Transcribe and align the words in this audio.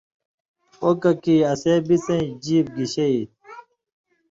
”او 0.83 0.89
ککی 1.01 1.35
اسے 1.51 1.73
بِڅَیں 1.87 2.25
ژیب 2.43 2.65
گِشے 2.75 3.05
ای 3.13 3.21
تھی“ 3.29 3.33